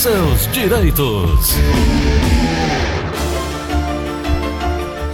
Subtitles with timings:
[0.00, 1.54] seus direitos.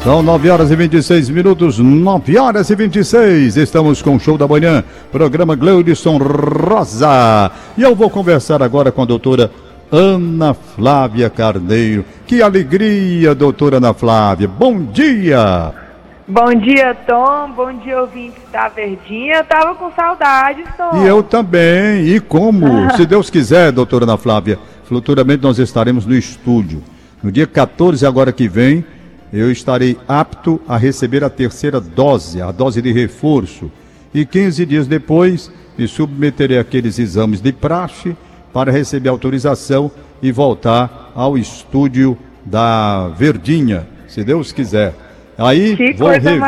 [0.04, 3.56] São 9 horas e 26 minutos, 9 horas e 26.
[3.56, 7.50] Estamos com o show da manhã, programa Gleudson Rosa.
[7.76, 9.50] E eu vou conversar agora com a doutora
[9.90, 12.04] Ana Flávia Carneiro.
[12.24, 14.46] Que alegria, doutora Ana Flávia.
[14.46, 15.74] Bom dia!
[16.28, 17.52] Bom dia, Tom.
[17.52, 19.44] Bom dia, ouvintes da Verdinha.
[19.44, 20.96] Tava com saudades, Tom.
[20.96, 22.04] E eu também.
[22.08, 22.90] E como?
[22.96, 24.58] Se Deus quiser, doutora Ana Flávia,
[24.88, 26.82] futuramente nós estaremos no estúdio.
[27.22, 28.84] No dia 14, agora que vem,
[29.32, 33.70] eu estarei apto a receber a terceira dose, a dose de reforço.
[34.14, 38.16] E 15 dias depois, me submeterei àqueles exames de praxe
[38.52, 39.90] para receber autorização
[40.22, 44.94] e voltar ao estúdio da Verdinha, se Deus quiser.
[45.36, 46.40] Aí que vou rever,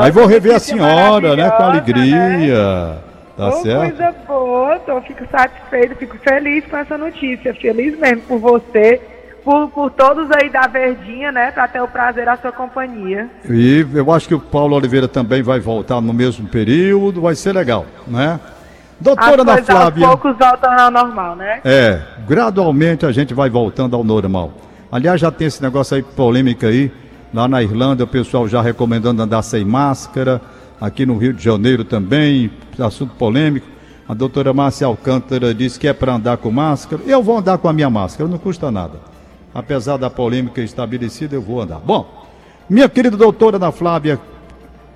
[0.00, 3.05] aí vou rever a senhora, né, com alegria.
[3.36, 3.96] Tá Ô, certo?
[3.96, 5.02] coisa boa, Tom.
[5.02, 7.52] Fico satisfeito, fico feliz com essa notícia.
[7.54, 9.00] Feliz mesmo por você,
[9.44, 11.50] por, por todos aí da Verdinha, né?
[11.50, 13.28] Pra ter o prazer da sua companhia.
[13.48, 17.52] E eu acho que o Paulo Oliveira também vai voltar no mesmo período, vai ser
[17.52, 18.40] legal, né?
[18.42, 18.56] As
[18.98, 20.08] Doutora Ana coisas aos Flávia.
[20.08, 21.60] poucos voltam ao normal, né?
[21.62, 24.52] É, gradualmente a gente vai voltando ao normal.
[24.90, 26.90] Aliás, já tem esse negócio aí, polêmica aí.
[27.34, 30.40] Lá na Irlanda, o pessoal já recomendando andar sem máscara.
[30.80, 33.66] Aqui no Rio de Janeiro também, assunto polêmico.
[34.08, 37.02] A doutora Márcia Alcântara disse que é para andar com máscara.
[37.06, 39.00] Eu vou andar com a minha máscara, não custa nada.
[39.54, 41.78] Apesar da polêmica estabelecida, eu vou andar.
[41.78, 42.26] Bom,
[42.68, 44.20] minha querida doutora Ana Flávia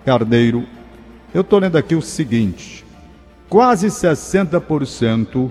[0.04, 0.64] Carneiro,
[1.32, 2.84] eu estou lendo aqui o seguinte:
[3.48, 5.50] quase 60%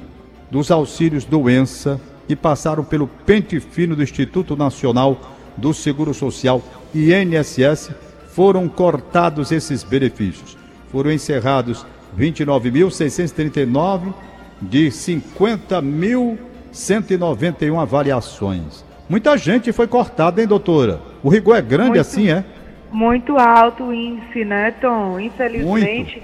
[0.51, 5.19] dos auxílios doença que passaram pelo pente fino do Instituto Nacional
[5.57, 6.61] do Seguro Social,
[6.93, 7.91] INSS,
[8.39, 10.57] foram cortados esses benefícios.
[10.89, 11.85] Foram encerrados
[12.17, 14.13] 29.639
[14.61, 18.85] de 50.191 avaliações.
[19.09, 21.01] Muita gente foi cortada, hein, doutora?
[21.21, 21.99] O rigor é grande Muito.
[21.99, 22.45] assim, é?
[22.89, 25.19] Muito alto o índice, né, Tom?
[25.19, 26.23] Infelizmente,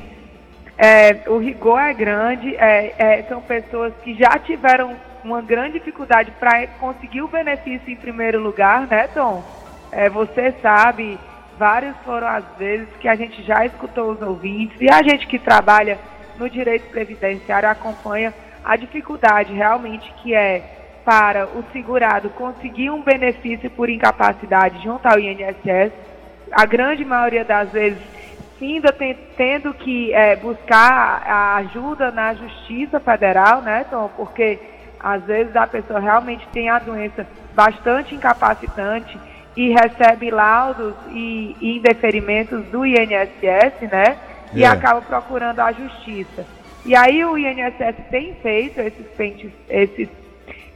[0.78, 2.56] é, o rigor é grande.
[2.56, 7.97] é, é, são pessoas que já tiveram uma grande dificuldade para conseguir o benefício em
[7.97, 9.44] primeiro lugar, né, Tom?
[9.91, 11.19] É, você sabe,
[11.57, 15.39] várias foram as vezes que a gente já escutou os ouvintes e a gente que
[15.39, 15.97] trabalha
[16.38, 18.33] no direito previdenciário acompanha
[18.63, 25.19] a dificuldade realmente que é para o segurado conseguir um benefício por incapacidade junto ao
[25.19, 25.91] INSS
[26.51, 27.99] a grande maioria das vezes
[28.61, 34.09] ainda tem- tendo que é, buscar a ajuda na Justiça Federal, né, Tom?
[34.16, 34.59] Porque
[34.99, 39.19] às vezes a pessoa realmente tem a doença bastante incapacitante
[39.55, 44.17] e recebe laudos e, e indeferimentos do INSS, né?
[44.53, 44.67] E É.
[44.67, 46.45] acaba procurando a Justiça.
[46.85, 50.07] E aí o INSS tem feito esses pentes, esses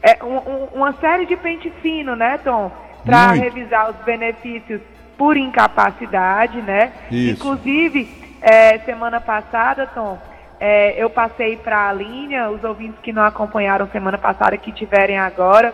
[0.01, 2.72] é, um- um- uma série de pente fino, né, Tom?
[3.06, 4.79] Para revisar os benefícios
[5.17, 6.91] por incapacidade, né?
[7.11, 7.34] Isso.
[7.34, 8.09] Inclusive,
[8.41, 10.17] é, semana passada, Tom,
[10.59, 15.17] é, eu passei para a linha, os ouvintes que não acompanharam semana passada, que tiverem
[15.17, 15.73] agora,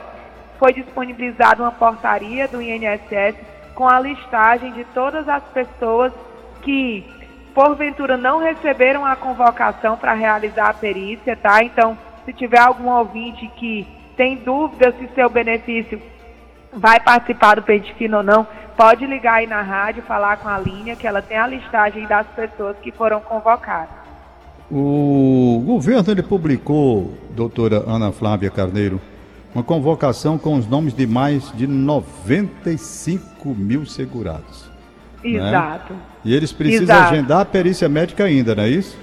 [0.60, 3.36] foi disponibilizada uma portaria do INSS
[3.74, 6.14] com a listagem de todas as pessoas
[6.62, 7.06] que,
[7.54, 11.64] porventura, não receberam a convocação para realizar a perícia, tá?
[11.64, 16.02] Então, se tiver algum ouvinte que tem dúvida se seu benefício
[16.74, 20.58] vai participar do pente fino ou não, pode ligar aí na rádio, falar com a
[20.58, 24.06] linha, que ela tem a listagem das pessoas que foram convocadas.
[24.72, 29.00] O governo ele publicou, doutora Ana Flávia Carneiro,
[29.56, 34.70] uma convocação com os nomes de mais de 95 mil segurados.
[35.24, 35.96] Exato.
[36.26, 37.14] E eles precisam Exato.
[37.14, 39.00] agendar a perícia médica ainda, não é isso?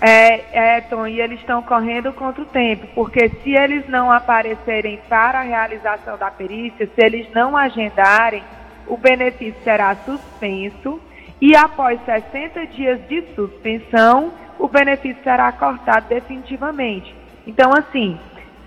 [0.00, 5.00] É, é, Tom, e eles estão correndo contra o tempo, porque se eles não aparecerem
[5.08, 8.44] para a realização da perícia, se eles não agendarem,
[8.86, 11.00] o benefício será suspenso
[11.40, 17.14] e após 60 dias de suspensão, o benefício será cortado definitivamente.
[17.46, 18.18] Então, assim,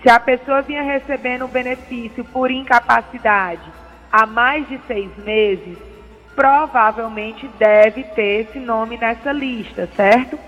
[0.02, 3.62] se a pessoa vinha recebendo o benefício por incapacidade
[4.10, 5.78] há mais de seis meses,
[6.34, 10.38] provavelmente deve ter esse nome nessa lista, certo?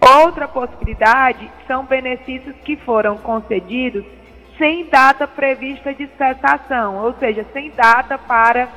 [0.00, 4.04] Outra possibilidade são benefícios que foram concedidos
[4.56, 8.68] sem data prevista de cessação, ou seja, sem data para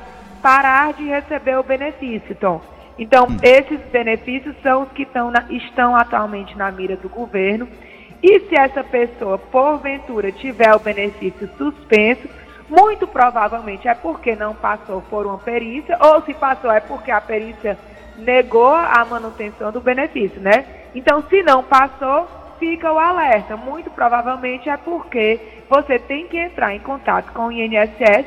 [0.42, 2.60] parar de receber o benefício, Tom.
[2.98, 7.68] Então, esses benefícios são os que estão, na- estão atualmente na mira do governo.
[8.26, 12.26] E se essa pessoa, porventura, tiver o benefício suspenso,
[12.70, 17.20] muito provavelmente é porque não passou por uma perícia, ou se passou é porque a
[17.20, 17.78] perícia
[18.16, 20.64] negou a manutenção do benefício, né?
[20.94, 22.26] Então, se não passou,
[22.58, 23.58] fica o alerta.
[23.58, 25.38] Muito provavelmente é porque
[25.68, 28.24] você tem que entrar em contato com o INSS,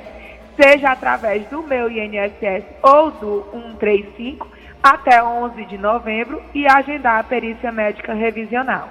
[0.61, 4.47] seja através do meu INSS ou do 135,
[4.83, 8.89] até 11 de novembro e agendar a perícia médica revisional.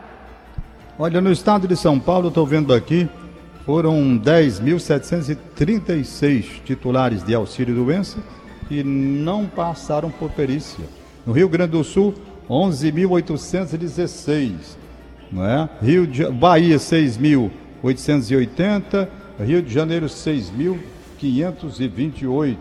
[0.98, 3.06] Olha, no estado de São Paulo, estou vendo aqui,
[3.66, 8.18] foram 10.736 titulares de auxílio-doença
[8.66, 10.86] que não passaram por perícia.
[11.26, 12.14] No Rio Grande do Sul,
[12.48, 14.78] 11.816,
[15.30, 15.68] não é?
[15.82, 19.06] Rio de Bahia 6.880,
[19.38, 22.56] Rio de Janeiro 6.528.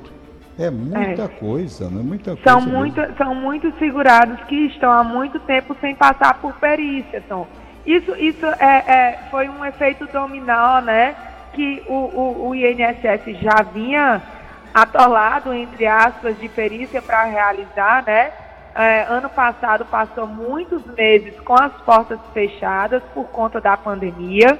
[0.59, 1.27] É muita é.
[1.27, 2.77] coisa, não é muita são coisa.
[2.77, 7.47] Muito, são muitos segurados que estão há muito tempo sem passar por perícia, Tom.
[7.85, 11.15] Isso, isso é, é foi um efeito dominó, né?
[11.53, 14.21] Que o, o, o INSS já vinha
[14.73, 18.31] atolado, entre aspas, de perícia para realizar, né?
[18.75, 24.59] É, ano passado passou muitos meses com as portas fechadas por conta da pandemia.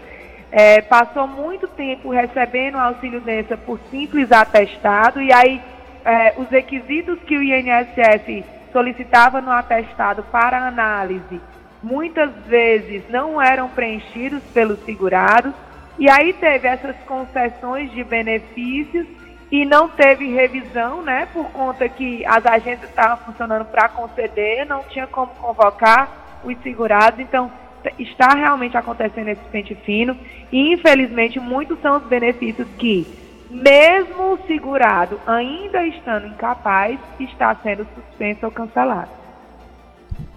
[0.52, 5.62] É, passou muito tempo recebendo auxílio densa por simples atestado e aí
[6.06, 11.42] é, os requisitos que o INSS solicitava no atestado para análise
[11.86, 15.54] muitas vezes não eram preenchidos pelos segurados
[16.00, 19.06] e aí teve essas concessões de benefícios
[19.52, 24.84] e não teve revisão, né, por conta que as agências estavam funcionando para conceder, não
[24.86, 27.52] tinha como convocar os segurados, então
[28.00, 30.18] está realmente acontecendo esse pente fino
[30.52, 33.06] e infelizmente muitos são os benefícios que
[33.48, 39.25] mesmo o segurado ainda estando incapaz, está sendo suspenso ou cancelado.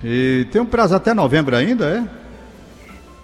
[0.03, 2.05] E tem um prazo até novembro ainda, é?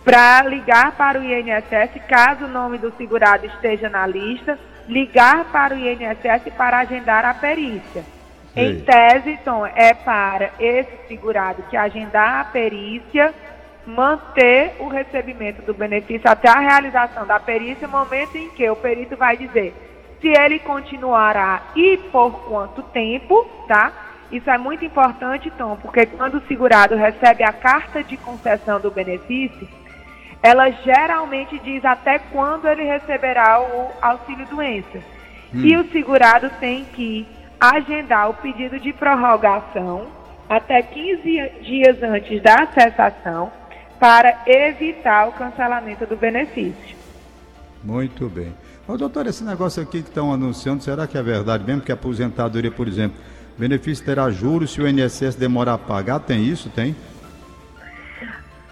[0.04, 4.58] Para ligar para o INSS, caso o nome do segurado esteja na lista,
[4.88, 8.04] ligar para o INSS para agendar a perícia.
[8.56, 13.34] Em tese, Tom, é para esse segurado que agendar a perícia,
[13.86, 19.16] manter o recebimento do benefício até a realização da perícia, momento em que o perito
[19.16, 19.74] vai dizer
[20.20, 23.92] se ele continuará e por quanto tempo, tá?
[24.34, 28.90] Isso é muito importante, Tom, porque quando o segurado recebe a carta de concessão do
[28.90, 29.68] benefício,
[30.42, 34.98] ela geralmente diz até quando ele receberá o auxílio doença.
[35.54, 35.60] Hum.
[35.60, 37.24] E o segurado tem que
[37.60, 40.08] agendar o pedido de prorrogação
[40.48, 43.52] até 15 dias antes da cessação
[44.00, 46.96] para evitar o cancelamento do benefício.
[47.84, 48.52] Muito bem.
[48.88, 51.94] Ô, doutor, esse negócio aqui que estão anunciando, será que é verdade mesmo que a
[51.94, 53.16] aposentadoria, por exemplo,
[53.58, 56.20] benefício terá juros se o INSS demorar a pagar?
[56.20, 56.68] Tem isso?
[56.70, 56.94] Tem?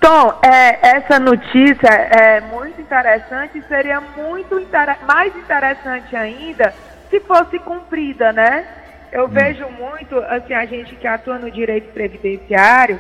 [0.01, 4.99] Tom, é, essa notícia é muito interessante e seria muito inter...
[5.07, 6.75] mais interessante ainda
[7.09, 8.67] se fosse cumprida, né?
[9.13, 9.29] Eu hum.
[9.29, 12.99] vejo muito, assim, a gente que atua no direito previdenciário,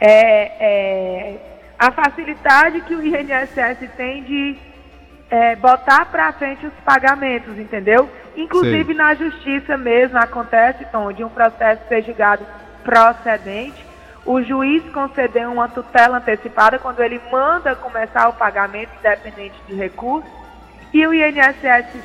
[0.00, 1.36] é, é
[1.78, 4.56] a facilidade que o INSS tem de
[5.30, 8.08] é, botar para frente os pagamentos, entendeu?
[8.36, 8.98] Inclusive Sim.
[8.98, 12.46] na justiça mesmo acontece, Tom, de um processo ser julgado
[12.82, 13.90] procedente
[14.24, 20.28] o juiz concedeu uma tutela antecipada quando ele manda começar o pagamento independente de recurso
[20.92, 22.02] e o INSS,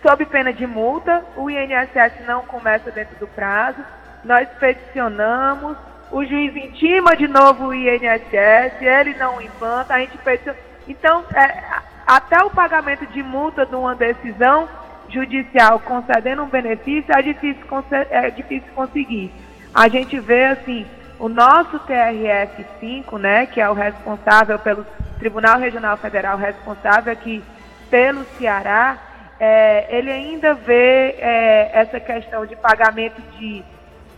[0.00, 3.82] sob pena de multa, o INSS não começa dentro do prazo,
[4.24, 5.76] nós peticionamos,
[6.12, 10.58] o juiz intima de novo o INSS, ele não implanta, a gente peticiona.
[10.86, 14.68] Então, é, até o pagamento de multa de uma decisão
[15.08, 17.64] judicial concedendo um benefício é difícil,
[18.10, 19.32] é difícil conseguir.
[19.74, 20.86] A gente vê assim
[21.18, 24.86] o nosso TRF5, né, que é o responsável pelo
[25.18, 27.42] Tribunal Regional Federal, responsável aqui
[27.90, 28.98] pelo Ceará,
[29.38, 33.62] é, ele ainda vê é, essa questão de pagamento de,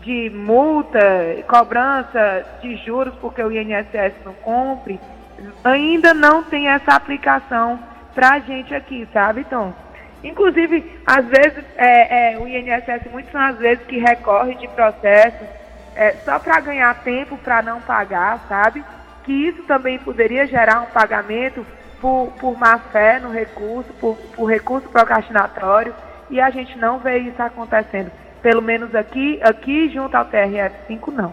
[0.03, 1.01] de multa,
[1.47, 5.01] cobrança de juros, porque o INSS não cumpre,
[5.63, 7.79] ainda não tem essa aplicação
[8.15, 9.73] para a gente aqui, sabe, Tom?
[10.23, 15.47] Inclusive, às vezes, é, é, o INSS, muitas são as vezes que recorre de processos
[15.95, 18.85] é, só para ganhar tempo para não pagar, sabe?
[19.25, 21.65] Que isso também poderia gerar um pagamento
[22.01, 25.95] por, por má fé no recurso, por, por recurso procrastinatório,
[26.31, 28.11] e a gente não vê isso acontecendo.
[28.43, 31.33] Pelo menos aqui, aqui junto ao TRF5, não.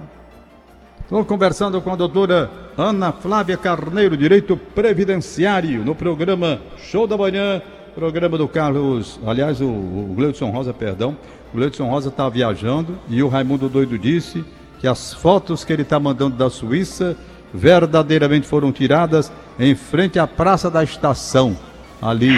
[1.02, 7.62] Estou conversando com a doutora Ana Flávia Carneiro, Direito Previdenciário, no programa Show da Manhã,
[7.96, 11.16] programa do Carlos, aliás, o, o Gleudson Rosa, perdão,
[11.54, 14.44] o Leidson Rosa está viajando e o Raimundo Doido disse
[14.80, 17.16] que as fotos que ele está mandando da Suíça
[17.54, 21.58] verdadeiramente foram tiradas em frente à Praça da Estação,
[22.02, 22.34] ali,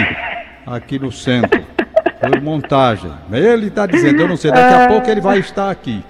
[0.64, 1.60] aqui no centro.
[2.20, 3.10] Foi montagem.
[3.32, 6.04] Ele está dizendo, eu não sei, daqui a pouco ele vai estar aqui.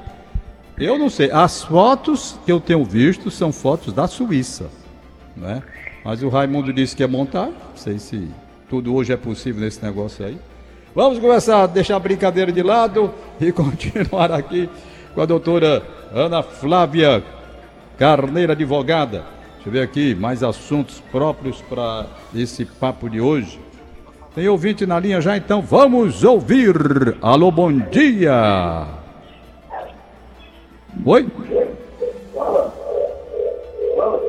[0.77, 1.31] Eu não sei.
[1.31, 4.67] As fotos que eu tenho visto são fotos da Suíça.
[5.35, 5.63] né?
[6.05, 8.29] Mas o Raimundo disse que ia montar, não sei se
[8.69, 10.39] tudo hoje é possível nesse negócio aí.
[10.95, 14.69] Vamos começar a deixar a brincadeira de lado e continuar aqui
[15.15, 15.83] com a doutora
[16.13, 17.23] Ana Flávia
[17.99, 19.25] Carneira, advogada.
[19.55, 23.59] Deixa eu ver aqui mais assuntos próprios para esse papo de hoje.
[24.35, 27.17] Tem ouvinte na linha já, então vamos ouvir.
[27.21, 28.87] Alô, bom dia.
[31.05, 31.27] Oi?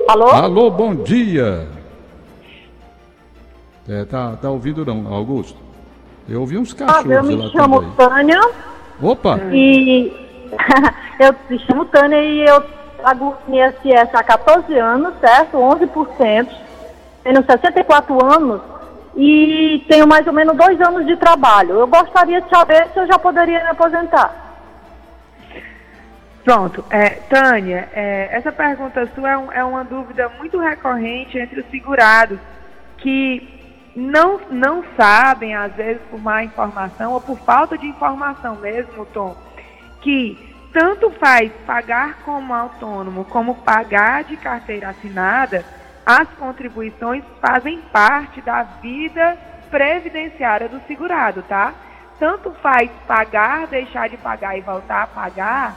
[0.08, 0.28] Alô?
[0.30, 1.79] Alô, bom dia.
[3.90, 5.58] É, tá, tá ouvindo não, Augusto?
[6.28, 7.96] Eu ouvi uns Ah, cachorros eu me chamo também.
[8.10, 8.42] Tânia
[9.02, 10.14] Opa, e
[11.20, 12.62] eu me chamo Tânia e eu
[13.02, 15.58] pago INSS há 14 anos, certo?
[15.58, 16.50] 11%.
[17.24, 18.62] Tenho 64 anos
[19.16, 21.80] e tenho mais ou menos dois anos de trabalho.
[21.80, 24.48] Eu gostaria de saber se eu já poderia me aposentar.
[26.44, 31.60] Pronto, é, Tânia, é, essa pergunta sua é, um- é uma dúvida muito recorrente entre
[31.60, 32.40] os segurados
[32.98, 33.59] que
[34.00, 39.36] não, não sabem, às vezes por má informação ou por falta de informação mesmo, Tom,
[40.02, 40.38] que
[40.72, 45.66] tanto faz pagar como autônomo como pagar de carteira assinada,
[46.06, 49.38] as contribuições fazem parte da vida
[49.70, 51.74] previdenciária do segurado, tá?
[52.18, 55.76] Tanto faz pagar, deixar de pagar e voltar a pagar,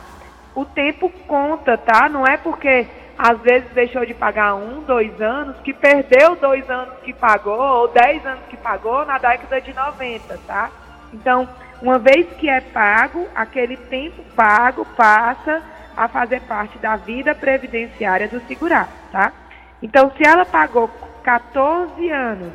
[0.54, 2.08] o tempo conta, tá?
[2.08, 2.86] Não é porque
[3.22, 7.86] às vezes deixou de pagar um, dois anos, que perdeu dois anos que pagou, ou
[7.86, 10.68] dez anos que pagou na década de 90, tá?
[11.14, 11.48] Então,
[11.80, 15.62] uma vez que é pago, aquele tempo pago passa
[15.96, 19.32] a fazer parte da vida previdenciária do segurado, tá?
[19.80, 20.90] Então, se ela pagou
[21.22, 22.52] 14 anos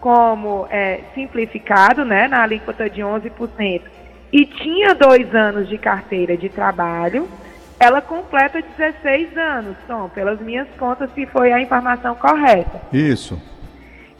[0.00, 3.82] como é, simplificado, né, na alíquota de 11%,
[4.32, 7.28] e tinha dois anos de carteira de trabalho,
[7.78, 12.80] ela completa 16 anos, Tom, pelas minhas contas, se foi a informação correta.
[12.92, 13.40] isso.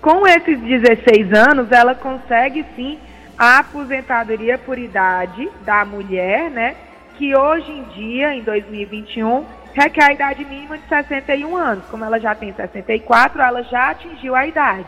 [0.01, 3.01] Com esses 16 anos, ela consegue sim
[3.37, 6.77] a aposentadoria por idade da mulher, né?
[7.17, 11.85] Que hoje em dia, em 2021, requer a idade mínima de 61 anos.
[11.91, 14.87] Como ela já tem 64, ela já atingiu a idade.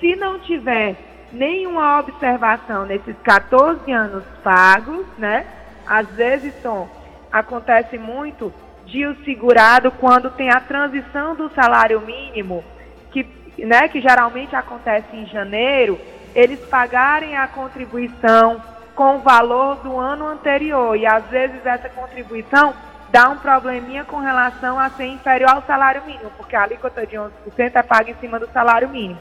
[0.00, 0.96] Se não tiver
[1.32, 5.46] nenhuma observação nesses 14 anos pagos, né?
[5.86, 6.88] Às vezes, Tom,
[7.34, 8.54] acontece muito
[8.86, 12.62] de o segurado quando tem a transição do salário mínimo,
[13.10, 13.26] que,
[13.58, 15.98] né, que geralmente acontece em janeiro,
[16.32, 18.62] eles pagarem a contribuição
[18.94, 20.96] com o valor do ano anterior.
[20.96, 22.72] E às vezes essa contribuição
[23.10, 27.16] dá um probleminha com relação a ser inferior ao salário mínimo, porque a alíquota de
[27.16, 29.18] 11% é paga em cima do salário mínimo.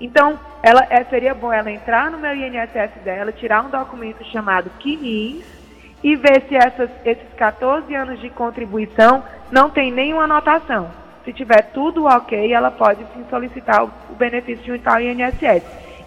[0.00, 4.70] Então, ela, é, seria bom ela entrar no meu INSS dela, tirar um documento chamado
[4.78, 5.57] QNIS
[6.02, 10.90] e ver se essas, esses 14 anos de contribuição não tem nenhuma anotação.
[11.24, 15.62] Se tiver tudo ok, ela pode sim solicitar o, o benefício junto ao INSS.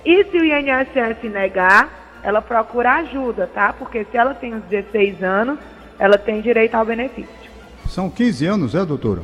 [0.05, 1.89] E se o INSS negar,
[2.23, 3.73] ela procura ajuda, tá?
[3.73, 5.59] Porque se ela tem os 16 anos,
[5.99, 7.51] ela tem direito ao benefício.
[7.87, 9.21] São 15 anos, é, doutora?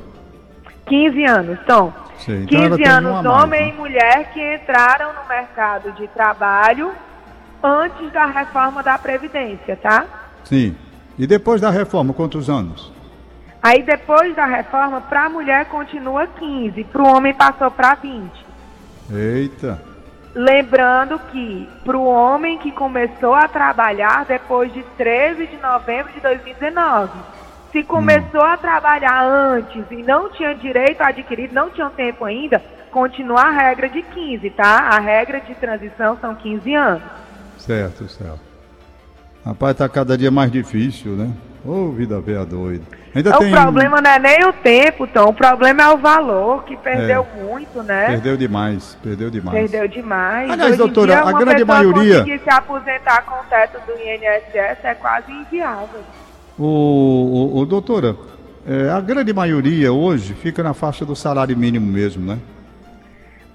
[0.85, 1.91] 15 anos, Tom.
[2.19, 3.69] Sei, então ela 15 tem anos, mais, homem né?
[3.69, 6.91] e mulher que entraram no mercado de trabalho
[7.63, 10.05] antes da reforma da Previdência, tá?
[10.47, 10.75] Sim.
[11.17, 12.91] E depois da reforma, quantos anos?
[13.61, 18.31] Aí depois da reforma, para a mulher continua 15, para o homem passou para 20.
[19.11, 19.81] Eita.
[20.33, 26.19] Lembrando que para o homem que começou a trabalhar depois de 13 de novembro de
[26.21, 27.11] 2019,
[27.71, 33.41] se começou a trabalhar antes e não tinha direito adquirido, não tinha tempo ainda, continua
[33.41, 34.89] a regra de 15, tá?
[34.91, 37.03] A regra de transição são 15 anos.
[37.57, 38.46] Certo, certo.
[39.47, 41.29] Rapaz, tá cada dia mais difícil, né?
[41.65, 42.83] Ô, vida veia doida.
[43.15, 43.49] Ainda o tem.
[43.51, 47.43] problema não é nem o tempo, Tom, o problema é o valor, que perdeu É.
[47.43, 48.07] muito, né?
[48.07, 49.57] Perdeu demais, perdeu demais.
[49.57, 50.49] Perdeu demais.
[50.51, 54.83] Aliás, Hoje doutora, dia, a grande maioria- conseguir se aposentar com o teto do INSS
[54.83, 56.01] é quase inviável.
[56.59, 56.65] O,
[57.55, 58.15] o, o doutora,
[58.67, 62.37] é, a grande maioria hoje fica na faixa do salário mínimo mesmo, né?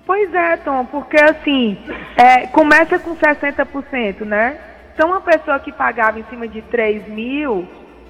[0.07, 1.77] Pois é, Tom, porque assim,
[2.17, 4.57] é, começa com 60%, né?
[4.95, 7.67] Então, uma pessoa que pagava em cima de 3 mil,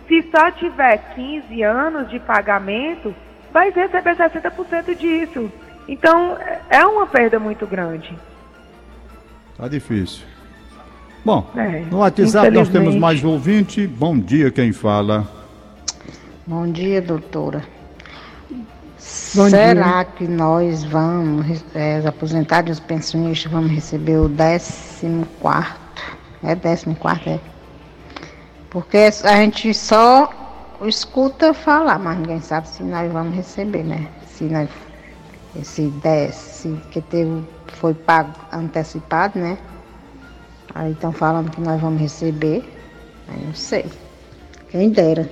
[0.08, 3.14] se só tiver 15 anos de pagamento,
[3.52, 5.50] vai receber 60% disso.
[5.88, 8.16] Então, é- é uma perda muito grande.
[9.56, 10.24] Tá difícil.
[11.24, 13.86] Bom, É, no WhatsApp nós temos mais ouvinte.
[13.86, 15.24] Bom dia, quem fala?
[16.44, 17.62] Bom dia, doutora.
[19.34, 25.06] Bom Será que nós vamos, eh, os aposentados e os pensionistas, vamos receber o 14
[26.42, 26.86] É 14
[27.26, 27.40] é?
[28.70, 30.30] Porque a gente só
[30.82, 34.08] escuta falar, mas ninguém sabe se nós vamos receber, né?
[34.26, 34.68] Se nós
[35.54, 37.44] esse 10, que teve,
[37.74, 39.58] foi pago antecipado, né?
[40.74, 42.64] Aí estão falando que nós vamos receber.
[43.28, 43.84] Aí não sei.
[44.70, 45.28] Quem dera.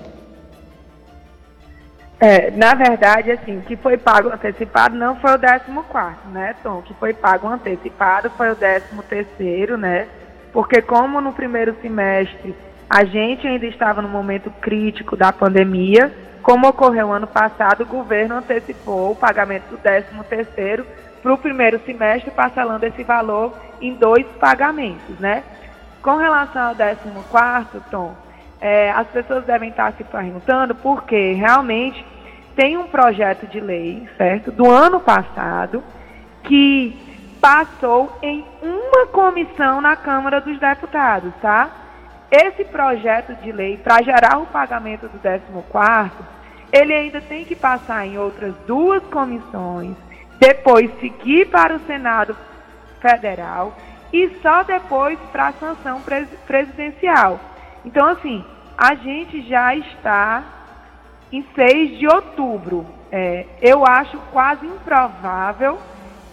[2.21, 6.83] É, na verdade, assim, que foi pago antecipado não foi o 14, né, Tom?
[6.83, 10.07] Que foi pago antecipado foi o 13, né?
[10.53, 12.55] Porque como no primeiro semestre
[12.89, 18.37] a gente ainda estava no momento crítico da pandemia, como ocorreu ano passado, o governo
[18.37, 20.85] antecipou o pagamento do 13º
[21.23, 25.45] para o primeiro semestre, parcelando esse valor em dois pagamentos, né?
[26.03, 28.15] Com relação ao 14º, Tom,
[28.61, 32.05] é, as pessoas devem estar se perguntando porque realmente
[32.57, 35.83] tem um projeto de lei, certo, do ano passado,
[36.43, 37.10] que
[37.41, 41.71] passou em uma comissão na Câmara dos Deputados, tá?
[42.31, 46.11] Esse projeto de lei, para gerar o pagamento do 14º,
[46.73, 49.97] ele ainda tem que passar em outras duas comissões,
[50.39, 52.37] depois seguir para o Senado
[53.01, 53.75] Federal
[54.13, 56.01] e só depois para a sanção
[56.47, 57.41] presidencial.
[57.85, 58.45] Então, assim,
[58.77, 60.43] a gente já está
[61.33, 62.87] em 6 de outubro.
[63.11, 65.79] É, eu acho quase improvável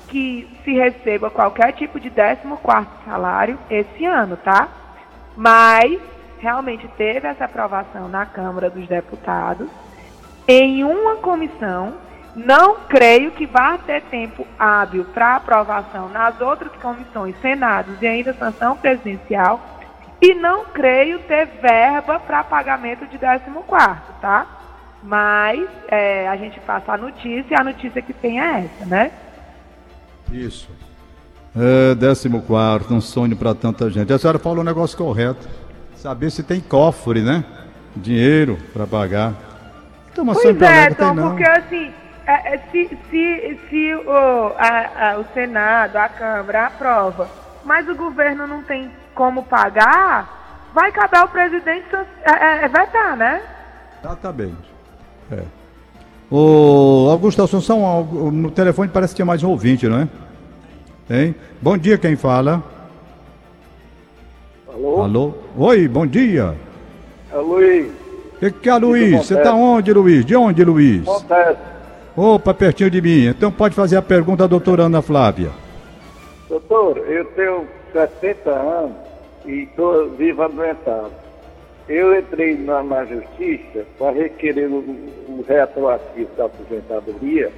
[0.07, 4.67] que se receba qualquer tipo de 14 salário esse ano, tá?
[5.35, 5.99] Mas
[6.39, 9.69] realmente teve essa aprovação na Câmara dos Deputados
[10.47, 11.95] em uma comissão.
[12.35, 18.33] Não creio que vá ter tempo hábil para aprovação nas outras comissões, senados e ainda
[18.33, 19.59] sanção presidencial.
[20.21, 23.51] E não creio ter verba para pagamento de 14,
[24.21, 24.45] tá?
[25.03, 29.11] Mas é, a gente passa a notícia e a notícia que tem é essa, né?
[30.31, 30.69] Isso.
[31.55, 34.13] É, 14, um sonho para tanta gente.
[34.13, 35.47] A senhora falou um negócio correto.
[35.95, 37.43] Saber se tem cofre, né?
[37.95, 39.33] Dinheiro para pagar.
[40.11, 41.91] Então, pois é, Tom, porque assim,
[42.25, 47.29] é, é, se, se, se o, a, a, o Senado, a Câmara aprova,
[47.63, 51.87] mas o governo não tem como pagar, vai caber ao presidente
[52.23, 53.41] é, é, vetar, né?
[54.03, 54.71] Exatamente.
[55.31, 55.43] É.
[56.29, 60.07] O Augusto Assunção, no telefone parece que tinha mais um ouvinte, não é?
[61.09, 61.35] Hein?
[61.61, 62.61] Bom dia, quem fala?
[64.67, 65.01] Alô?
[65.01, 65.33] Alô?
[65.57, 66.53] Oi, bom dia.
[67.31, 67.87] É Luiz.
[68.35, 69.25] O que, que é, Luiz?
[69.25, 70.25] Você tá onde, Luiz?
[70.25, 71.07] De onde, Luiz?
[72.15, 73.27] Opa, pertinho de mim.
[73.27, 75.51] Então pode fazer a pergunta à doutora Ana Flávia.
[76.49, 78.91] Doutor, eu tenho 70 anos
[79.45, 81.26] e estou vivo adoentado.
[81.87, 87.51] Eu entrei na, na justiça para requerer o, o retroativo da aposentadoria.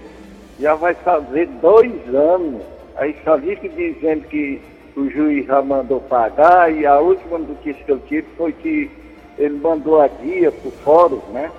[0.59, 2.61] Já vai fazer dois anos.
[2.95, 4.61] Aí só fica dizendo que
[4.95, 8.91] o juiz já mandou pagar e a última notícia que eu tive foi que
[9.37, 11.49] ele mandou a guia para o fórum, né?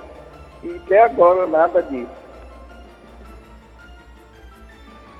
[0.62, 2.20] E até agora nada disso.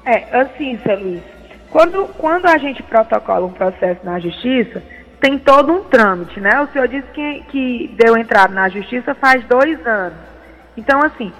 [0.04, 1.22] É, assim, seu Luiz,
[1.70, 4.82] quando, quando a gente protocola um processo na justiça,
[5.20, 6.60] tem todo um trâmite, né?
[6.62, 10.18] O senhor disse que, que deu entrada na justiça faz dois anos.
[10.76, 11.30] Então, assim,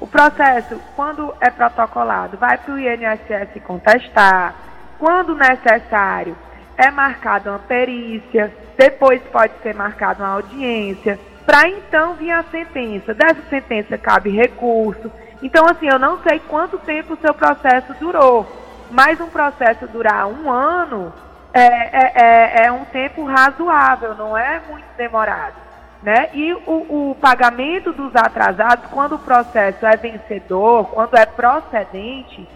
[0.00, 4.54] o processo, quando é protocolado, vai para o INSS contestar.
[4.98, 6.36] Quando necessário,
[6.78, 13.12] é marcada uma perícia, depois pode ser marcada uma audiência, para então vir a sentença.
[13.12, 15.12] Dessa sentença cabe recurso.
[15.42, 18.46] Então, assim, eu não sei quanto tempo o seu processo durou,
[18.90, 21.12] mas um processo durar um ano
[21.56, 25.54] é, é, é, é um tempo razoável, não é muito demorado.
[26.02, 26.28] Né?
[26.34, 32.46] E o, o, pagamento dos atrasados, quando o processo é vencedor, quando é procedente,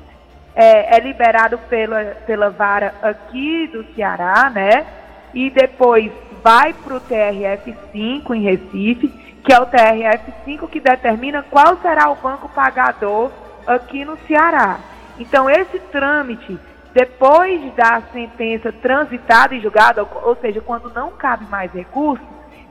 [0.54, 4.86] é, é, liberado pela, pela vara aqui do Ceará, né?
[5.32, 9.08] E depois vai para o TRF5 em Recife,
[9.42, 13.30] que é o TRF5 que determina qual será o banco pagador
[13.66, 14.78] aqui no Ceará.
[15.18, 16.58] Então, esse trâmite
[16.92, 22.24] depois da sentença transitada e julgada, ou seja, quando não cabe mais recurso,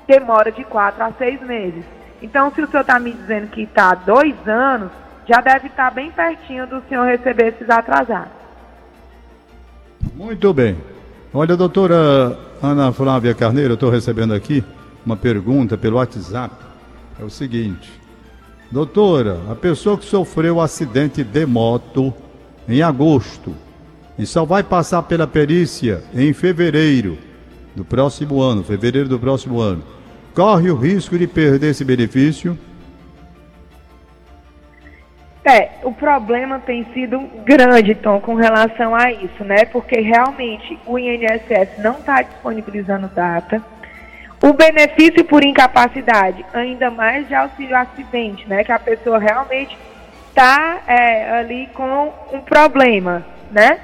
[0.08, 1.84] demora de quatro a seis meses.
[2.22, 4.92] Então, se o senhor está me dizendo que está dois anos,
[5.26, 8.34] já deve estar tá bem pertinho do senhor receber esses atrasados.
[10.16, 10.78] Muito bem.
[11.34, 14.64] Olha, doutora Ana Flávia Carneiro, eu estou recebendo aqui
[15.06, 16.56] uma pergunta pelo WhatsApp.
[17.20, 17.90] É o seguinte:
[18.72, 22.14] Doutora, a pessoa que sofreu acidente de moto
[22.68, 23.56] em agosto
[24.20, 27.18] e só vai passar pela perícia em fevereiro
[27.74, 29.82] do próximo ano, fevereiro do próximo ano,
[30.36, 32.60] corre o risco de perder esse benefício?
[35.46, 39.64] É, o problema tem sido grande, Tom, com relação a isso, né?
[39.64, 43.64] Porque realmente o INSS não está disponibilizando data.
[44.44, 48.66] O benefício por incapacidade, ainda mais de auxílio acidente, né?
[48.66, 49.78] Que a pessoa realmente
[50.28, 53.80] está é, ali com um problema, né?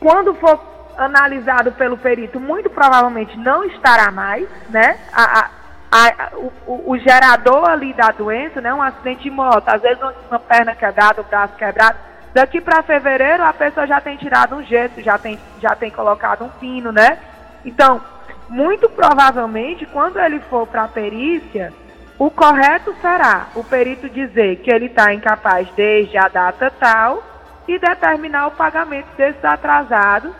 [0.00, 0.60] Quando for
[0.96, 4.98] analisado pelo perito, muito provavelmente não estará mais, né?
[5.12, 5.50] A, a,
[5.90, 6.30] a,
[6.66, 8.74] o, o, gerador ali da doença, né?
[8.74, 11.98] Um acidente de moto, às vezes uma perna quebrada, o braço quebrado.
[12.34, 16.44] Daqui para fevereiro a pessoa já tem tirado um gesso, já tem, já tem colocado
[16.44, 17.18] um pino, né?
[17.64, 18.00] Então,
[18.48, 21.72] muito provavelmente, quando ele for para a perícia,
[22.18, 27.22] o correto será o perito dizer que ele está incapaz desde a data tal
[27.68, 30.32] e determinar o pagamento desses atrasados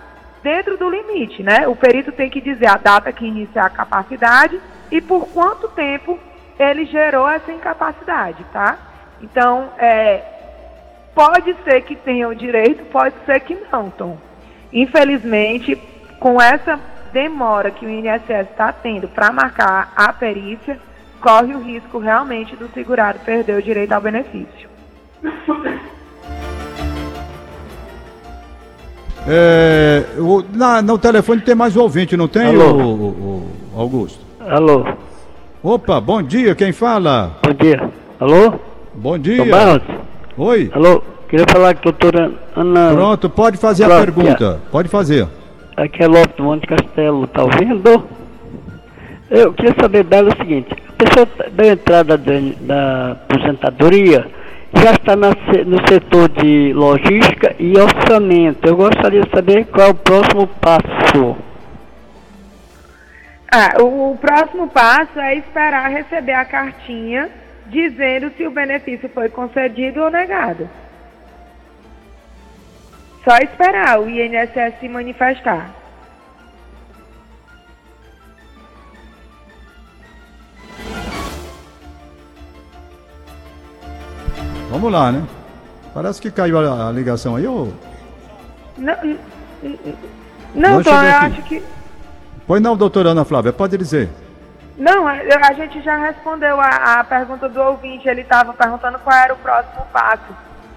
[0.43, 1.69] dentro do limite, né?
[1.69, 4.59] O perito tem que dizer a data que inicia a capacidade
[4.91, 6.19] e por quanto tempo
[6.59, 8.79] ele gerou essa incapacidade, tá?
[9.21, 10.23] Então, é,
[11.15, 14.17] pode ser que tenha o direito, pode ser que não, Tom.
[14.73, 15.77] Infelizmente,
[16.19, 16.81] com essa
[17.13, 20.79] demora que o INSS está tendo para marcar a perícia,
[21.21, 24.69] corre o risco realmente do segurado perder o direito ao benefício.
[29.31, 34.25] É, o, na, no telefone tem mais um ouvinte, não tem, o, o, o, Augusto?
[34.41, 34.87] Alô.
[35.63, 37.33] Opa, bom dia, quem fala?
[37.43, 37.91] Bom dia.
[38.19, 38.55] Alô?
[38.95, 39.45] Bom dia.
[40.39, 40.71] Oi.
[40.73, 42.93] Alô, queria falar com a doutora Ana.
[42.95, 44.61] Pronto, pode fazer a pergunta.
[44.73, 45.29] Pode fazer.
[45.77, 48.03] Aqui é Lopes do Monte Castelo, tá ouvindo?
[49.31, 54.27] Eu queria saber dela o seguinte, a pessoa da entrada de, da aposentadoria
[54.75, 55.31] já está na,
[55.67, 58.67] no setor de logística e orçamento.
[58.67, 61.37] Eu gostaria de saber qual é o próximo passo.
[63.51, 67.31] Ah, o, o próximo passo é esperar receber a cartinha
[67.67, 70.69] dizendo se o benefício foi concedido ou negado.
[73.25, 75.78] Só esperar o INSS se manifestar.
[84.71, 85.25] Vamos lá, né?
[85.95, 87.69] Parece que caiu a, a ligação aí, ô.
[88.77, 88.95] Não,
[90.55, 91.63] não, Tom, eu acho que.
[92.47, 94.09] Pois não, doutora Ana Flávia, pode dizer.
[94.79, 98.09] Não, a, gente já respondeu a, a pergunta do ouvinte.
[98.09, 100.33] Ele estava perguntando qual era o próximo passo.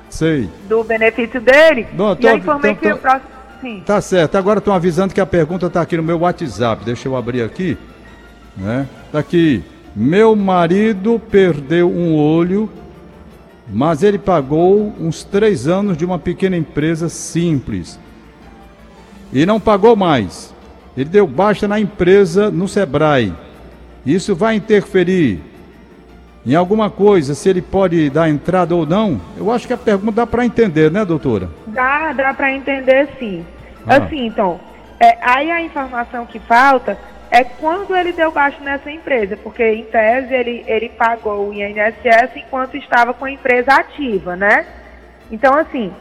[0.10, 0.49] Sei.
[0.67, 1.88] Do benefício dele.
[1.93, 3.30] Não, tô, e eu informei tô, tô, que o próximo.
[3.62, 3.84] Sim.
[3.86, 4.38] Tá certo.
[4.38, 6.84] Agora estão avisando que a pergunta está aqui no meu WhatsApp.
[6.84, 7.77] Deixa eu abrir aqui.
[8.58, 8.88] Né?
[9.12, 9.63] Tá aqui.
[9.95, 12.69] Meu marido perdeu um olho
[13.71, 17.99] mas ele pagou uns três anos de uma pequena empresa simples.
[19.31, 20.53] E não pagou mais.
[20.95, 23.34] Ele deu baixa na empresa no Sebrae.
[24.05, 25.39] Isso vai interferir
[26.45, 29.21] em alguma coisa, se ele pode dar entrada ou não?
[29.38, 31.49] Eu acho que a pergunta dá para entender, né, doutora?
[31.67, 33.45] Dá, dá para entender sim.
[33.86, 33.97] Ah.
[33.97, 34.60] Assim, então,
[34.99, 36.97] é, aí a informação que falta
[37.31, 42.35] é quando ele deu baixo nessa empresa, porque em tese ele, ele pagou o INSS
[42.35, 44.65] enquanto estava com a empresa ativa, né?
[45.31, 45.93] Então, assim,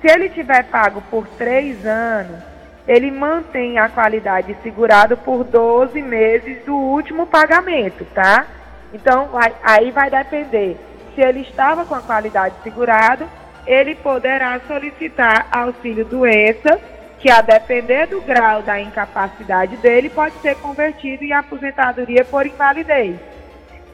[0.00, 2.40] se ele tiver pago por três anos,
[2.86, 8.46] ele mantém a qualidade segurada por 12 meses do último pagamento, tá?
[8.94, 9.30] Então,
[9.64, 10.78] aí vai depender.
[11.16, 13.26] Se ele estava com a qualidade segurada,
[13.66, 16.80] ele poderá solicitar auxílio doença
[17.18, 23.16] que a depender do grau da incapacidade dele, pode ser convertido em aposentadoria por invalidez.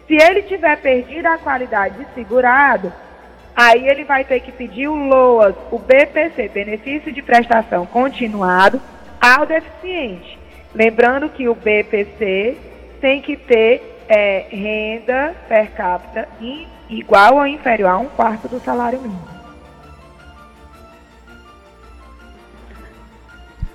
[0.07, 2.93] Se ele tiver perdido a qualidade de segurado,
[3.55, 8.81] aí ele vai ter que pedir o LOAS, o BPC, benefício de prestação continuado,
[9.21, 10.39] ao deficiente.
[10.75, 12.57] Lembrando que o BPC
[13.01, 16.29] tem que ter é, renda per capita
[16.89, 19.42] igual ou inferior a um quarto do salário mínimo.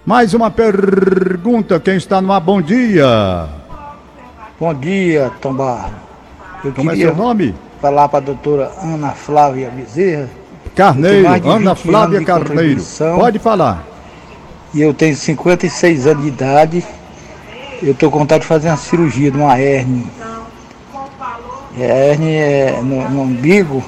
[0.08, 2.40] Mais uma pergunta, quem está no ar?
[2.40, 3.50] Bom dia.
[4.58, 5.92] Bom dia, Tombar.
[6.64, 7.54] Eu Como é seu nome?
[7.82, 10.30] Falar para a doutora Ana Flávia Bezerra.
[10.74, 12.82] Carneiro, Ana Flávia Carneiro.
[13.18, 13.84] Pode falar.
[14.74, 16.86] E eu tenho 56 anos de idade.
[17.84, 20.06] Eu estou com vontade de fazer uma cirurgia de uma hernia.
[21.76, 23.84] A hernia é no, no umbigo.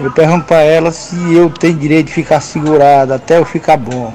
[0.00, 4.12] Eu pergunto para ela se eu tenho direito de ficar segurado até eu ficar bom.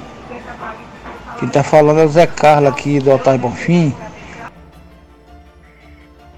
[1.38, 3.94] Quem está falando é o Zé Carlos aqui do Altar Bonfim.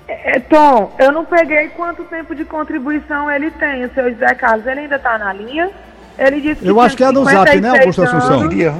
[0.08, 4.66] É, Tom, eu não peguei quanto tempo de contribuição ele tem, o seu Zé Carlos.
[4.66, 5.70] Ele ainda está na linha?
[6.18, 8.42] Ele disse que Eu acho que é no zap, né, Augusto Assunção?
[8.42, 8.74] Eu queria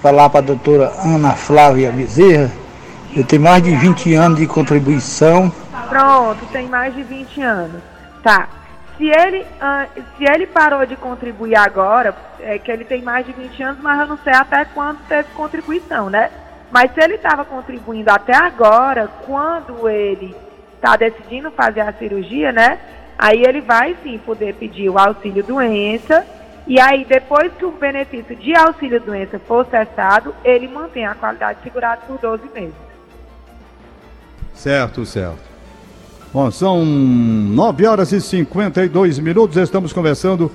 [0.00, 2.50] falar para a doutora Ana Flávia Bezerra.
[3.16, 5.52] Eu tenho mais de 20 anos de contribuição.
[5.88, 7.82] Pronto, tem mais de 20 anos.
[8.22, 8.48] Tá
[8.98, 13.32] se ele, uh, se ele parou de contribuir agora, é que ele tem mais de
[13.32, 16.30] 20 anos, mas eu não sei até quando teve contribuição, né?
[16.70, 20.34] Mas se ele estava contribuindo até agora, quando ele
[20.74, 22.78] está decidindo fazer a cirurgia, né?
[23.16, 26.26] Aí ele vai sim poder pedir o auxílio doença
[26.66, 31.60] e aí depois que o benefício de auxílio doença for cessado, ele mantém a qualidade
[31.62, 32.74] segurada por 12 meses.
[34.54, 35.57] Certo, certo.
[36.32, 40.52] Bom, são 9 horas e 52 minutos, estamos conversando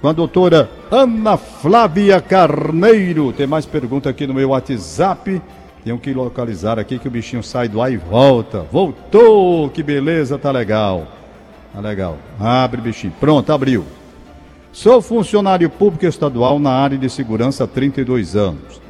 [0.00, 3.32] com a doutora Ana Flávia Carneiro.
[3.32, 5.40] Tem mais pergunta aqui no meu WhatsApp.
[5.84, 8.66] Tenho que localizar aqui que o bichinho sai do ar e volta.
[8.72, 9.70] Voltou!
[9.70, 11.06] Que beleza, tá legal.
[11.72, 12.18] Tá legal.
[12.40, 13.12] Abre, bichinho.
[13.20, 13.84] Pronto, abriu.
[14.72, 18.80] Sou funcionário público estadual na área de segurança há 32 anos.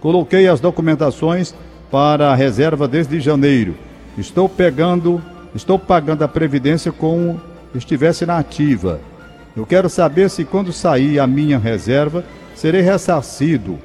[0.00, 1.54] Coloquei as documentações
[1.90, 3.74] para a reserva desde janeiro.
[4.16, 5.20] Estou pegando,
[5.54, 7.40] estou pagando a previdência como
[7.74, 9.00] estivesse na ativa.
[9.56, 13.78] Eu quero saber se quando sair a minha reserva, serei ressarcido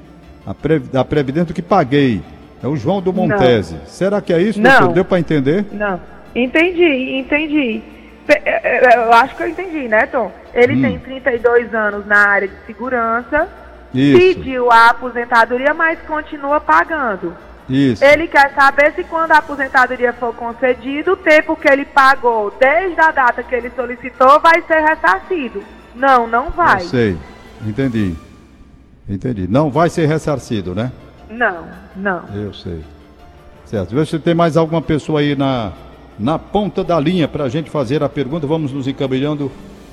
[0.46, 2.22] a, pre, a previdência que paguei.
[2.64, 3.76] É o João do Montese.
[3.76, 3.86] Não.
[3.86, 4.72] Será que é isso, Não.
[4.72, 4.94] doutor?
[4.94, 5.66] Deu para entender?
[5.72, 6.00] Não.
[6.34, 7.82] Entendi, entendi.
[8.28, 10.32] É, é, eu acho que eu entendi, né, Tom?
[10.54, 10.82] Ele hum.
[10.82, 13.48] tem 32 anos na área de segurança,
[13.94, 14.18] isso.
[14.20, 17.34] pediu a aposentadoria, mas continua pagando.
[17.70, 18.04] Isso.
[18.04, 23.00] Ele quer saber se quando a aposentadoria for concedida, o tempo que ele pagou desde
[23.00, 25.64] a data que ele solicitou vai ser ressarcido.
[25.94, 26.82] Não, não vai.
[26.82, 27.18] Eu sei.
[27.66, 28.16] Entendi.
[29.10, 29.48] Entendi.
[29.48, 30.92] Não vai ser ressarcido, né?
[31.30, 32.24] Não, não.
[32.34, 32.84] Eu sei.
[33.66, 33.94] Certo.
[33.94, 35.74] Vê se tem mais alguma pessoa aí na,
[36.18, 38.48] na ponta da linha para a gente fazer a pergunta.
[38.48, 39.52] Vamos nos encaminhando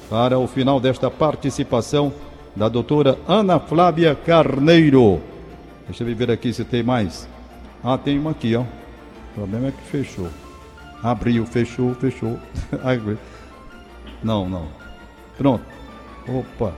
[0.08, 2.12] para o final desta participação
[2.54, 5.20] da doutora Ana Flávia Carneiro.
[5.86, 7.28] Deixa eu ver aqui se tem mais.
[7.84, 8.62] Ah, tem uma aqui, ó.
[8.62, 10.28] O problema é que fechou.
[11.02, 12.38] Abriu, fechou, fechou.
[14.24, 14.68] não, não.
[15.36, 15.62] Pronto.
[16.26, 16.72] Opa.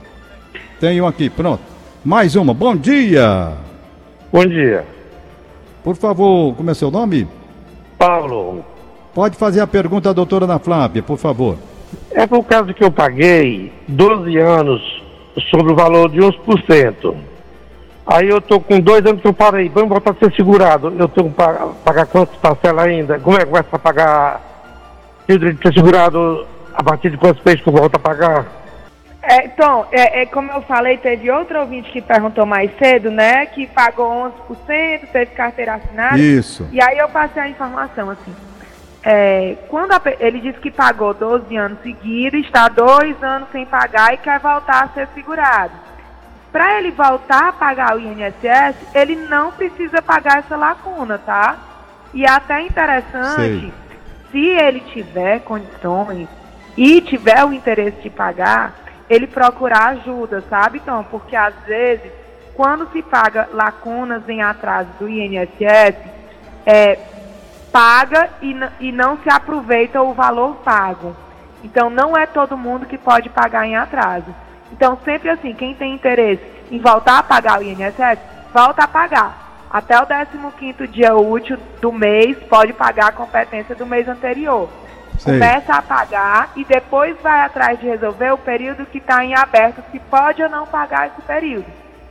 [0.81, 1.63] Tem um aqui, pronto.
[2.03, 2.53] Mais uma.
[2.53, 3.53] Bom dia.
[4.33, 4.85] Bom dia.
[5.81, 7.25] Por favor, como é seu nome?
[7.97, 8.65] Paulo.
[9.13, 11.57] Pode fazer a pergunta à doutora Ana Flávia, por favor.
[12.11, 14.81] É por causa que eu paguei 12 anos
[15.49, 17.15] sobre o valor de 11%.
[18.07, 20.95] Aí eu tô com dois anos que eu parei, vamos voltar a ser segurado.
[20.97, 23.19] Eu tenho que pagar, pagar quantas parcelas ainda?
[23.19, 24.41] Como é que vai para pagar?
[25.27, 28.45] Tenho direito de ser segurado a partir de quantos meses que eu volto a pagar?
[29.21, 33.45] É, então, é, é, como eu falei, teve outro ouvinte que perguntou mais cedo, né?
[33.47, 36.17] Que pagou 11%, teve carteira assinada.
[36.17, 36.65] Isso.
[36.71, 38.33] E aí eu passei a informação assim.
[39.03, 44.13] É, quando a, ele disse que pagou 12 anos seguidos, está dois anos sem pagar
[44.13, 45.86] e quer voltar a ser segurado
[46.51, 51.57] para ele voltar a pagar o INSS, ele não precisa pagar essa lacuna, tá?
[52.13, 53.73] E é até interessante, Sei.
[54.31, 56.27] se ele tiver condições
[56.75, 58.73] e tiver o interesse de pagar,
[59.09, 62.11] ele procurar ajuda, sabe, Então, Porque às vezes,
[62.53, 65.95] quando se paga lacunas em atraso do INSS,
[66.65, 66.99] é,
[67.71, 71.15] paga e, e não se aproveita o valor pago.
[71.63, 74.33] Então, não é todo mundo que pode pagar em atraso.
[74.71, 78.19] Então, sempre assim, quem tem interesse em voltar a pagar o INSS,
[78.53, 79.47] volta a pagar.
[79.69, 84.69] Até o 15º dia útil do mês, pode pagar a competência do mês anterior.
[85.17, 85.33] Sei.
[85.33, 89.83] Começa a pagar e depois vai atrás de resolver o período que está em aberto,
[89.91, 91.65] se pode ou não pagar esse período.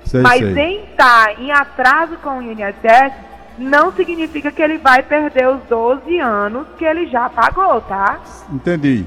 [0.04, 0.58] Sei, Mas sei.
[0.58, 3.12] em estar tá em atraso com o INSS,
[3.58, 8.20] não significa que ele vai perder os 12 anos que ele já pagou, tá?
[8.52, 9.06] Entendi.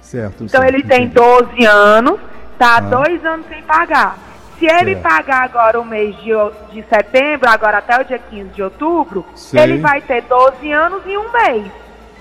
[0.00, 0.44] Certo.
[0.44, 1.14] Então certo, ele tem entendi.
[1.14, 2.20] 12 anos,
[2.64, 2.80] tá Ah.
[2.80, 4.18] dois anos sem pagar.
[4.58, 5.02] Se ele Certo.
[5.02, 6.30] pagar agora o mês de,
[6.72, 9.60] de setembro, agora até o dia 15 de outubro, Sei.
[9.60, 11.66] ele vai ter 12 anos e um mês.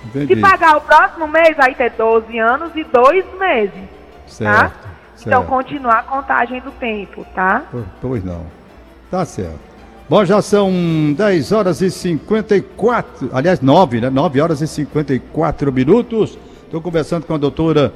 [0.06, 0.36] Entendi.
[0.36, 3.84] Se pagar o próximo mês, vai ter 12 anos e dois meses.
[4.28, 4.74] Certo.
[5.22, 5.48] Então certo.
[5.48, 7.62] continua a contagem do tempo, tá?
[7.72, 8.46] Pois- Pois não.
[9.10, 9.60] Tá certo.
[10.10, 10.70] Bom, já são
[11.16, 14.10] 10 horas e 54, aliás, 9, né?
[14.10, 16.38] 9 horas e 54 minutos.
[16.66, 17.94] Estou conversando com a doutora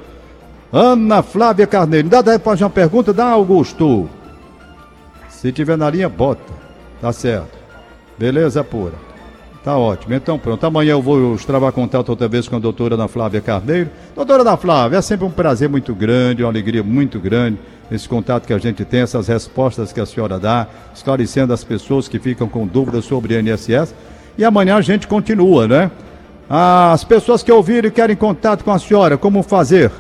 [0.71, 2.10] Ana Flávia Carneiro.
[2.10, 3.13] Dá daí fazer uma pergunta?
[3.13, 4.10] Dá, Augusto.
[5.30, 6.53] Se tiver na linha, bota.
[7.01, 7.58] Tá certo.
[8.17, 8.93] Beleza pura.
[9.63, 10.13] Tá ótimo.
[10.13, 10.65] Então pronto.
[10.65, 13.89] Amanhã eu vou extravar contato outra vez com a doutora Ana Flávia Carneiro.
[14.15, 17.58] Doutora Ana Flávia, é sempre um prazer muito grande, uma alegria muito grande
[17.91, 22.08] esse contato que a gente tem, essas respostas que a senhora dá, esclarecendo as pessoas
[22.08, 23.93] que ficam com dúvidas sobre o INSS.
[24.38, 25.91] E amanhã a gente continua, né?
[26.49, 29.91] As pessoas que ouviram e querem contato com a senhora, como fazer?